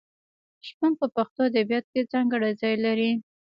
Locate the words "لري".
2.85-3.11